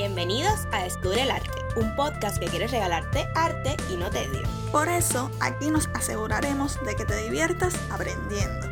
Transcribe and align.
Bienvenidos 0.00 0.66
a 0.72 0.84
Descubre 0.84 1.20
el 1.20 1.30
Arte, 1.30 1.58
un 1.76 1.94
podcast 1.94 2.38
que 2.38 2.46
quiere 2.46 2.66
regalarte 2.66 3.28
arte 3.34 3.76
y 3.92 3.98
no 3.98 4.08
tedio. 4.08 4.40
Por 4.72 4.88
eso, 4.88 5.30
aquí 5.40 5.70
nos 5.70 5.88
aseguraremos 5.88 6.82
de 6.86 6.96
que 6.96 7.04
te 7.04 7.22
diviertas 7.22 7.74
aprendiendo. 7.90 8.66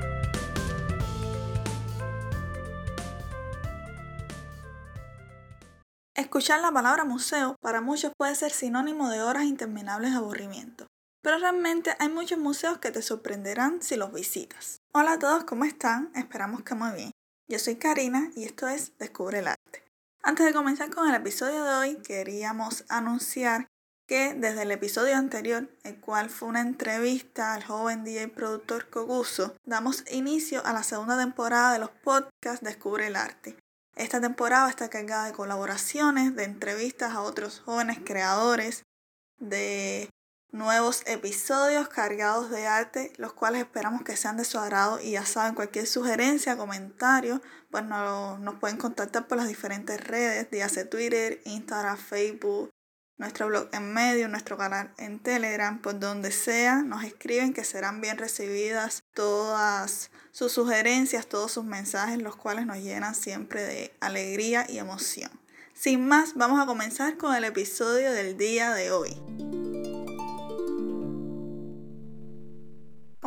Escuchar 6.14 6.62
la 6.62 6.72
palabra 6.72 7.04
museo 7.04 7.56
para 7.60 7.82
muchos 7.82 8.10
puede 8.16 8.34
ser 8.34 8.50
sinónimo 8.50 9.10
de 9.10 9.20
horas 9.22 9.44
interminables 9.44 10.12
de 10.12 10.16
aburrimiento, 10.16 10.86
pero 11.22 11.36
realmente 11.36 11.94
hay 11.98 12.08
muchos 12.08 12.38
museos 12.38 12.78
que 12.78 12.90
te 12.90 13.02
sorprenderán 13.02 13.82
si 13.82 13.96
los 13.96 14.14
visitas. 14.14 14.78
Hola 14.94 15.12
a 15.12 15.18
todos, 15.18 15.44
¿cómo 15.44 15.66
están? 15.66 16.10
Esperamos 16.14 16.62
que 16.62 16.74
muy 16.74 16.92
bien. 16.92 17.10
Yo 17.50 17.58
soy 17.58 17.76
Karina 17.76 18.30
y 18.34 18.44
esto 18.44 18.66
es 18.66 18.96
Descubre 18.96 19.40
el 19.40 19.48
Arte. 19.48 19.57
Antes 20.28 20.44
de 20.44 20.52
comenzar 20.52 20.90
con 20.90 21.08
el 21.08 21.14
episodio 21.14 21.64
de 21.64 21.72
hoy, 21.72 21.96
queríamos 22.02 22.84
anunciar 22.90 23.66
que 24.06 24.34
desde 24.34 24.60
el 24.60 24.70
episodio 24.72 25.16
anterior, 25.16 25.70
el 25.84 25.98
cual 26.00 26.28
fue 26.28 26.50
una 26.50 26.60
entrevista 26.60 27.54
al 27.54 27.64
joven 27.64 28.04
DJ 28.04 28.28
productor 28.28 28.90
Koguso, 28.90 29.56
damos 29.64 30.04
inicio 30.10 30.60
a 30.66 30.74
la 30.74 30.82
segunda 30.82 31.16
temporada 31.16 31.72
de 31.72 31.78
los 31.78 31.88
podcasts 31.88 32.62
Descubre 32.62 33.06
el 33.06 33.16
Arte. 33.16 33.56
Esta 33.96 34.20
temporada 34.20 34.68
está 34.68 34.90
cargada 34.90 35.24
de 35.24 35.32
colaboraciones, 35.32 36.36
de 36.36 36.44
entrevistas 36.44 37.14
a 37.14 37.22
otros 37.22 37.60
jóvenes 37.60 37.98
creadores, 38.04 38.82
de 39.38 40.10
nuevos 40.50 41.02
episodios 41.06 41.88
cargados 41.88 42.50
de 42.50 42.66
arte, 42.66 43.12
los 43.16 43.32
cuales 43.32 43.62
esperamos 43.62 44.02
que 44.02 44.16
sean 44.16 44.36
de 44.36 44.44
su 44.44 44.58
agrado 44.58 45.00
y 45.00 45.12
ya 45.12 45.26
saben, 45.26 45.54
cualquier 45.54 45.86
sugerencia, 45.86 46.56
comentario, 46.56 47.42
pues 47.70 47.84
nos, 47.84 48.40
nos 48.40 48.58
pueden 48.58 48.76
contactar 48.76 49.26
por 49.26 49.38
las 49.38 49.48
diferentes 49.48 50.00
redes, 50.02 50.50
dígase 50.50 50.84
Twitter, 50.84 51.40
Instagram, 51.44 51.98
Facebook, 51.98 52.70
nuestro 53.18 53.48
blog 53.48 53.68
en 53.72 53.92
medio, 53.92 54.28
nuestro 54.28 54.56
canal 54.56 54.92
en 54.96 55.18
Telegram, 55.18 55.82
por 55.82 55.98
donde 55.98 56.30
sea, 56.30 56.82
nos 56.82 57.04
escriben 57.04 57.52
que 57.52 57.64
serán 57.64 58.00
bien 58.00 58.16
recibidas 58.16 59.02
todas 59.12 60.10
sus 60.30 60.52
sugerencias, 60.52 61.26
todos 61.26 61.52
sus 61.52 61.64
mensajes, 61.64 62.22
los 62.22 62.36
cuales 62.36 62.64
nos 62.64 62.78
llenan 62.78 63.14
siempre 63.14 63.62
de 63.64 63.96
alegría 64.00 64.66
y 64.68 64.78
emoción. 64.78 65.30
Sin 65.74 66.06
más, 66.06 66.34
vamos 66.34 66.60
a 66.60 66.66
comenzar 66.66 67.16
con 67.16 67.34
el 67.34 67.44
episodio 67.44 68.12
del 68.12 68.36
día 68.36 68.72
de 68.72 68.92
hoy. 68.92 69.47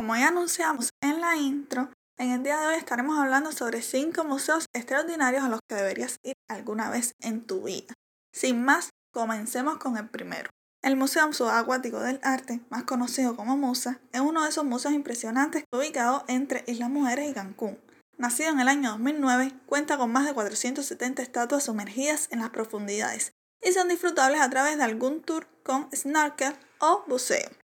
Como 0.02 0.16
ya 0.16 0.30
anunciamos 0.30 0.90
en 1.00 1.20
la 1.20 1.36
intro, 1.36 1.88
en 2.18 2.32
el 2.32 2.42
día 2.42 2.58
de 2.58 2.66
hoy 2.66 2.74
estaremos 2.74 3.20
hablando 3.20 3.52
sobre 3.52 3.82
5 3.82 4.24
museos 4.24 4.66
extraordinarios 4.72 5.44
a 5.44 5.48
los 5.48 5.60
que 5.68 5.76
deberías 5.76 6.16
ir 6.24 6.34
alguna 6.48 6.90
vez 6.90 7.12
en 7.20 7.46
tu 7.46 7.62
vida. 7.62 7.94
Sin 8.32 8.64
más, 8.64 8.90
comencemos 9.12 9.76
con 9.76 9.96
el 9.96 10.08
primero. 10.08 10.50
El 10.82 10.96
Museo 10.96 11.32
Subacuático 11.32 12.00
del 12.00 12.18
Arte, 12.24 12.62
más 12.68 12.82
conocido 12.82 13.36
como 13.36 13.56
MUSA, 13.56 14.00
es 14.10 14.20
uno 14.20 14.42
de 14.42 14.48
esos 14.48 14.64
museos 14.64 14.92
impresionantes 14.92 15.62
ubicado 15.72 16.24
entre 16.26 16.64
Islas 16.66 16.90
Mujeres 16.90 17.30
y 17.30 17.34
Cancún. 17.34 17.78
Nacido 18.18 18.50
en 18.50 18.58
el 18.58 18.66
año 18.66 18.90
2009, 18.90 19.52
cuenta 19.66 19.98
con 19.98 20.10
más 20.10 20.26
de 20.26 20.34
470 20.34 21.22
estatuas 21.22 21.62
sumergidas 21.62 22.26
en 22.32 22.40
las 22.40 22.50
profundidades 22.50 23.34
y 23.62 23.70
son 23.70 23.86
disfrutables 23.86 24.40
a 24.40 24.50
través 24.50 24.78
de 24.78 24.82
algún 24.82 25.22
tour 25.22 25.46
con 25.62 25.88
snorkel 25.94 26.56
o 26.80 27.04
buceo. 27.06 27.61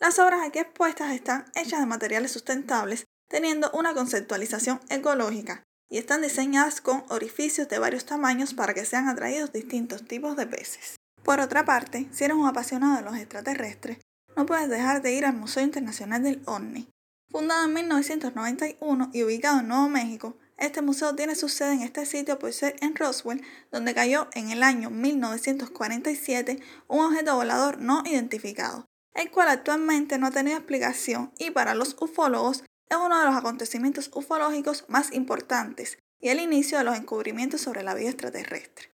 Las 0.00 0.20
obras 0.20 0.40
aquí 0.46 0.60
expuestas 0.60 1.12
están 1.12 1.46
hechas 1.56 1.80
de 1.80 1.86
materiales 1.86 2.30
sustentables, 2.30 3.04
teniendo 3.28 3.70
una 3.72 3.94
conceptualización 3.94 4.80
ecológica, 4.90 5.64
y 5.90 5.98
están 5.98 6.22
diseñadas 6.22 6.80
con 6.80 7.04
orificios 7.08 7.68
de 7.68 7.80
varios 7.80 8.04
tamaños 8.04 8.54
para 8.54 8.74
que 8.74 8.84
sean 8.84 9.08
atraídos 9.08 9.52
distintos 9.52 10.04
tipos 10.06 10.36
de 10.36 10.46
peces. 10.46 10.96
Por 11.24 11.40
otra 11.40 11.64
parte, 11.64 12.08
si 12.12 12.24
eres 12.24 12.36
un 12.36 12.46
apasionado 12.46 12.96
de 12.96 13.02
los 13.02 13.16
extraterrestres, 13.16 13.98
no 14.36 14.46
puedes 14.46 14.68
dejar 14.68 15.02
de 15.02 15.12
ir 15.12 15.26
al 15.26 15.34
Museo 15.34 15.64
Internacional 15.64 16.22
del 16.22 16.42
OVNI. 16.44 16.88
Fundado 17.30 17.64
en 17.64 17.74
1991 17.74 19.10
y 19.12 19.22
ubicado 19.24 19.60
en 19.60 19.68
Nuevo 19.68 19.88
México, 19.88 20.38
este 20.58 20.80
museo 20.80 21.14
tiene 21.16 21.34
su 21.34 21.48
sede 21.48 21.72
en 21.72 21.82
este 21.82 22.06
sitio 22.06 22.38
por 22.38 22.52
ser 22.52 22.76
en 22.80 22.94
Roswell, 22.94 23.42
donde 23.72 23.94
cayó 23.94 24.28
en 24.32 24.50
el 24.50 24.62
año 24.62 24.90
1947 24.90 26.60
un 26.86 27.00
objeto 27.00 27.34
volador 27.34 27.80
no 27.80 28.02
identificado, 28.06 28.86
el 29.18 29.32
cual 29.32 29.48
actualmente 29.48 30.16
no 30.16 30.28
ha 30.28 30.30
tenido 30.30 30.56
explicación 30.56 31.32
y 31.38 31.50
para 31.50 31.74
los 31.74 31.96
ufólogos 32.00 32.62
es 32.88 32.96
uno 32.96 33.18
de 33.18 33.26
los 33.26 33.34
acontecimientos 33.34 34.12
ufológicos 34.14 34.84
más 34.86 35.12
importantes 35.12 35.98
y 36.20 36.28
el 36.28 36.38
inicio 36.38 36.78
de 36.78 36.84
los 36.84 36.96
encubrimientos 36.96 37.60
sobre 37.60 37.82
la 37.82 37.94
vida 37.94 38.10
extraterrestre. 38.10 38.94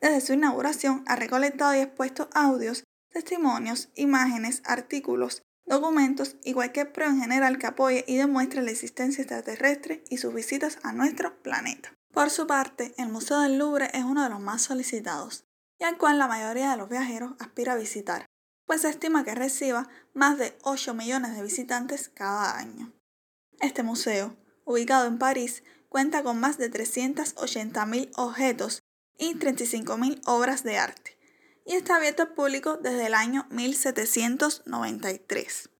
Desde 0.00 0.22
su 0.22 0.32
inauguración 0.32 1.04
ha 1.06 1.16
recolectado 1.16 1.74
y 1.74 1.80
expuesto 1.80 2.30
audios, 2.32 2.84
testimonios, 3.10 3.90
imágenes, 3.94 4.62
artículos, 4.64 5.42
documentos 5.66 6.36
y 6.42 6.54
cualquier 6.54 6.90
prueba 6.90 7.12
en 7.12 7.20
general 7.20 7.58
que 7.58 7.66
apoye 7.66 8.04
y 8.08 8.16
demuestre 8.16 8.62
la 8.62 8.70
existencia 8.70 9.20
extraterrestre 9.20 10.02
y 10.08 10.16
sus 10.16 10.32
visitas 10.32 10.78
a 10.82 10.92
nuestro 10.92 11.42
planeta. 11.42 11.92
Por 12.14 12.30
su 12.30 12.46
parte, 12.46 12.94
el 12.96 13.10
Museo 13.10 13.40
del 13.40 13.58
Louvre 13.58 13.90
es 13.92 14.04
uno 14.04 14.22
de 14.22 14.30
los 14.30 14.40
más 14.40 14.62
solicitados 14.62 15.44
y 15.78 15.84
al 15.84 15.98
cual 15.98 16.18
la 16.18 16.26
mayoría 16.26 16.70
de 16.70 16.78
los 16.78 16.88
viajeros 16.88 17.34
aspira 17.38 17.74
a 17.74 17.76
visitar, 17.76 18.24
pues 18.68 18.82
se 18.82 18.90
estima 18.90 19.24
que 19.24 19.34
reciba 19.34 19.88
más 20.12 20.38
de 20.38 20.56
8 20.62 20.92
millones 20.92 21.34
de 21.34 21.42
visitantes 21.42 22.10
cada 22.10 22.58
año. 22.58 22.92
Este 23.60 23.82
museo, 23.82 24.36
ubicado 24.66 25.06
en 25.08 25.18
París, 25.18 25.64
cuenta 25.88 26.22
con 26.22 26.38
más 26.38 26.58
de 26.58 26.70
380.000 26.70 28.10
objetos 28.16 28.82
y 29.16 29.36
35.000 29.36 30.20
obras 30.26 30.64
de 30.64 30.76
arte, 30.76 31.18
y 31.64 31.76
está 31.76 31.96
abierto 31.96 32.24
al 32.24 32.34
público 32.34 32.76
desde 32.76 33.06
el 33.06 33.14
año 33.14 33.46
1793. 33.48 35.70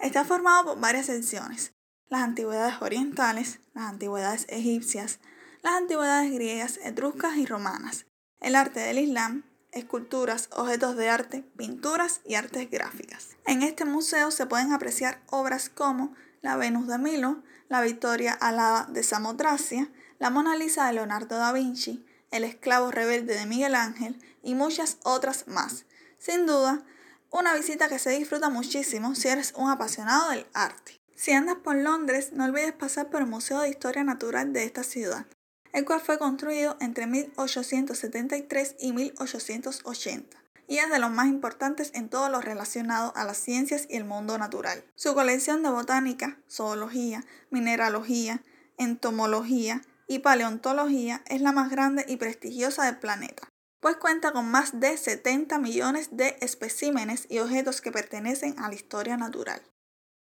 Está 0.00 0.24
formado 0.24 0.64
por 0.64 0.80
varias 0.80 1.04
secciones, 1.06 1.74
las 2.08 2.22
antigüedades 2.22 2.80
orientales, 2.80 3.60
las 3.74 3.84
antigüedades 3.84 4.46
egipcias, 4.48 5.20
las 5.62 5.74
antigüedades 5.74 6.32
griegas, 6.32 6.80
etruscas 6.82 7.36
y 7.36 7.44
romanas, 7.44 8.06
el 8.40 8.56
arte 8.56 8.80
del 8.80 8.98
Islam, 8.98 9.44
esculturas, 9.72 10.48
objetos 10.52 10.96
de 10.96 11.08
arte, 11.08 11.44
pinturas 11.56 12.20
y 12.24 12.36
artes 12.36 12.70
gráficas. 12.70 13.30
En 13.46 13.62
este 13.62 13.84
museo 13.84 14.30
se 14.30 14.46
pueden 14.46 14.72
apreciar 14.72 15.20
obras 15.28 15.68
como 15.68 16.14
la 16.42 16.56
Venus 16.56 16.86
de 16.86 16.98
Milo, 16.98 17.42
la 17.68 17.80
Victoria 17.80 18.32
Alada 18.32 18.86
de 18.90 19.02
Samotracia, 19.02 19.90
la 20.18 20.30
Mona 20.30 20.56
Lisa 20.56 20.86
de 20.86 20.92
Leonardo 20.92 21.36
da 21.36 21.52
Vinci, 21.52 22.04
el 22.30 22.44
esclavo 22.44 22.90
rebelde 22.90 23.34
de 23.34 23.46
Miguel 23.46 23.74
Ángel 23.74 24.18
y 24.42 24.54
muchas 24.54 24.98
otras 25.02 25.48
más. 25.48 25.84
Sin 26.18 26.46
duda, 26.46 26.82
una 27.30 27.54
visita 27.54 27.88
que 27.88 27.98
se 27.98 28.10
disfruta 28.10 28.50
muchísimo 28.50 29.14
si 29.14 29.28
eres 29.28 29.54
un 29.56 29.70
apasionado 29.70 30.30
del 30.30 30.46
arte. 30.52 31.00
Si 31.16 31.32
andas 31.32 31.56
por 31.56 31.76
Londres, 31.76 32.32
no 32.32 32.44
olvides 32.44 32.72
pasar 32.72 33.08
por 33.08 33.22
el 33.22 33.28
Museo 33.28 33.60
de 33.60 33.70
Historia 33.70 34.04
Natural 34.04 34.52
de 34.52 34.64
esta 34.64 34.82
ciudad, 34.82 35.26
el 35.72 35.84
cual 35.84 36.00
fue 36.00 36.18
construido 36.18 36.76
entre 36.80 37.06
1873 37.06 38.76
y 38.78 38.92
1880 38.92 40.42
y 40.72 40.78
es 40.78 40.88
de 40.88 40.98
los 40.98 41.10
más 41.10 41.26
importantes 41.26 41.90
en 41.94 42.08
todo 42.08 42.30
lo 42.30 42.40
relacionado 42.40 43.12
a 43.14 43.24
las 43.24 43.36
ciencias 43.36 43.86
y 43.90 43.96
el 43.96 44.04
mundo 44.04 44.38
natural. 44.38 44.82
Su 44.94 45.14
colección 45.14 45.62
de 45.62 45.70
botánica, 45.70 46.38
zoología, 46.48 47.24
mineralogía, 47.50 48.42
entomología 48.78 49.82
y 50.06 50.20
paleontología 50.20 51.22
es 51.26 51.42
la 51.42 51.52
más 51.52 51.70
grande 51.70 52.04
y 52.08 52.16
prestigiosa 52.16 52.86
del 52.86 52.98
planeta, 52.98 53.48
pues 53.80 53.96
cuenta 53.96 54.32
con 54.32 54.50
más 54.50 54.80
de 54.80 54.96
70 54.96 55.58
millones 55.58 56.08
de 56.16 56.36
especímenes 56.40 57.26
y 57.28 57.40
objetos 57.40 57.80
que 57.80 57.92
pertenecen 57.92 58.58
a 58.58 58.68
la 58.68 58.74
historia 58.74 59.16
natural. 59.16 59.60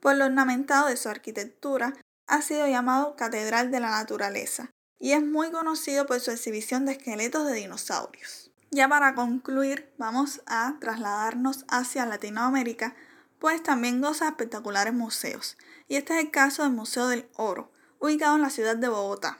Por 0.02 0.18
lo 0.18 0.26
ornamentado 0.26 0.88
de 0.88 0.98
su 0.98 1.08
arquitectura, 1.08 1.94
ha 2.28 2.42
sido 2.42 2.68
llamado 2.68 3.16
Catedral 3.16 3.72
de 3.72 3.80
la 3.80 3.92
Naturaleza, 3.92 4.72
y 5.04 5.12
es 5.12 5.22
muy 5.22 5.52
conocido 5.52 6.06
por 6.06 6.22
su 6.22 6.32
exhibición 6.32 6.86
de 6.86 6.94
esqueletos 6.94 7.46
de 7.46 7.56
dinosaurios. 7.56 8.52
Ya 8.72 8.88
para 8.88 9.16
concluir, 9.16 9.94
vamos 9.98 10.42
a 10.46 10.78
trasladarnos 10.80 11.66
hacia 11.68 12.06
Latinoamérica, 12.06 12.96
pues 13.38 13.62
también 13.62 14.00
goza 14.00 14.24
de 14.24 14.32
espectaculares 14.32 14.94
museos, 14.94 15.58
y 15.90 15.98
este 15.98 16.14
es 16.14 16.24
el 16.24 16.32
caso 16.32 16.64
del 16.64 16.72
Museo 16.72 17.10
del 17.10 17.28
Oro, 17.36 17.70
ubicado 18.00 18.38
en 18.38 18.44
la 18.44 18.50
ciudad 18.50 18.78
de 18.78 18.88
Bogotá. 18.88 19.40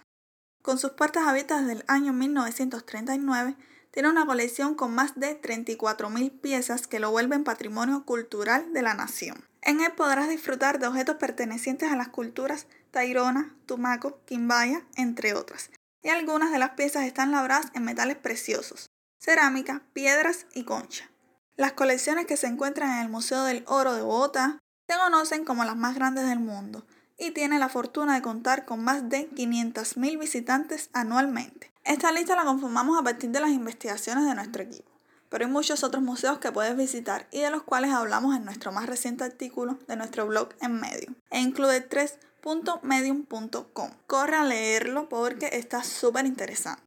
Con 0.62 0.78
sus 0.78 0.92
puertas 0.92 1.28
abiertas 1.28 1.62
desde 1.62 1.80
el 1.80 1.86
año 1.88 2.12
1939, 2.12 3.56
tiene 3.92 4.10
una 4.10 4.26
colección 4.26 4.76
con 4.76 4.94
más 4.94 5.18
de 5.18 5.42
34.000 5.42 6.42
piezas 6.42 6.88
que 6.88 7.00
lo 7.00 7.10
vuelven 7.10 7.46
patrimonio 7.46 8.04
cultural 8.04 8.74
de 8.74 8.82
la 8.82 8.96
nación. 8.96 9.46
En 9.66 9.80
él 9.80 9.94
podrás 9.94 10.28
disfrutar 10.28 10.78
de 10.78 10.88
objetos 10.88 11.16
pertenecientes 11.16 11.92
a 11.92 11.96
las 11.96 12.10
culturas 12.10 12.68
Tairona, 12.92 13.56
Tumaco, 13.66 14.20
Quimbaya, 14.26 14.86
entre 14.96 15.34
otras. 15.34 15.72
Y 16.02 16.10
algunas 16.10 16.52
de 16.52 16.60
las 16.60 16.72
piezas 16.72 17.06
están 17.06 17.32
labradas 17.32 17.68
en 17.74 17.86
metales 17.86 18.18
preciosos, 18.18 18.90
cerámica, 19.20 19.82
piedras 19.94 20.48
y 20.54 20.66
concha. 20.66 21.10
Las 21.56 21.74
colecciones 21.74 22.26
que 22.26 22.36
se 22.36 22.48
encuentran 22.48 22.92
en 22.92 23.04
el 23.04 23.10
Museo 23.10 23.44
del 23.44 23.64
Oro 23.68 23.94
de 23.94 24.02
Bogotá 24.02 24.60
se 24.88 24.98
conocen 24.98 25.46
como 25.46 25.64
las 25.64 25.78
más 25.78 25.96
grandes 25.96 26.28
del 26.28 26.40
mundo 26.40 26.86
y 27.18 27.32
tiene 27.32 27.58
la 27.58 27.70
fortuna 27.70 28.16
de 28.16 28.22
contar 28.22 28.66
con 28.66 28.84
más 28.84 29.08
de 29.08 29.30
500.000 29.30 30.20
visitantes 30.20 30.90
anualmente. 30.92 31.72
Esta 31.86 32.12
lista 32.12 32.36
la 32.36 32.44
conformamos 32.44 33.00
a 33.00 33.04
partir 33.04 33.30
de 33.30 33.40
las 33.40 33.52
investigaciones 33.52 34.26
de 34.26 34.36
nuestro 34.36 34.64
equipo, 34.64 34.92
pero 35.34 35.48
hay 35.48 35.52
muchos 35.52 35.84
otros 35.84 36.04
museos 36.04 36.38
que 36.38 36.52
puedes 36.52 36.78
visitar 36.78 37.28
y 37.32 37.40
de 37.40 37.50
los 37.50 37.64
cuales 37.64 37.92
hablamos 37.92 38.36
en 38.36 38.46
nuestro 38.46 38.72
más 38.72 38.86
reciente 38.86 39.24
artículo 39.24 39.80
de 39.88 39.96
nuestro 39.96 40.28
blog 40.28 40.50
en 40.62 40.80
Medium, 40.80 41.16
e 41.32 41.40
incluye 41.40 41.90
3.medium.com. 41.90 43.90
Corre 44.06 44.36
a 44.36 44.44
leerlo 44.44 45.10
porque 45.10 45.50
está 45.54 45.84
súper 45.84 46.28
interesante. 46.28 46.84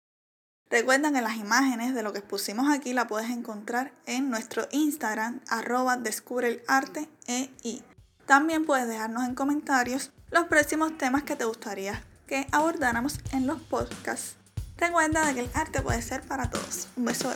Recuerda 0.70 1.10
que 1.10 1.22
las 1.22 1.38
imágenes 1.38 1.92
de 1.92 2.04
lo 2.04 2.12
que 2.12 2.20
expusimos 2.20 2.70
aquí 2.70 2.92
la 2.92 3.08
puedes 3.08 3.30
encontrar 3.30 3.90
en 4.06 4.30
nuestro 4.30 4.68
Instagram 4.70 5.40
arroba 5.48 5.96
descubre 5.96 6.46
el 6.46 6.62
arte 6.68 7.08
e 7.26 7.50
También 8.26 8.64
puedes 8.64 8.86
dejarnos 8.86 9.24
en 9.24 9.34
comentarios 9.34 10.12
los 10.30 10.44
próximos 10.44 10.96
temas 10.96 11.24
que 11.24 11.34
te 11.34 11.44
gustaría 11.44 12.04
que 12.28 12.46
abordáramos 12.52 13.18
en 13.32 13.48
los 13.48 13.60
podcasts. 13.60 14.36
Recuerda 14.76 15.34
que 15.34 15.40
el 15.40 15.50
arte 15.54 15.82
puede 15.82 16.00
ser 16.00 16.22
para 16.22 16.48
todos. 16.48 16.86
Un 16.96 17.06
beso 17.06 17.34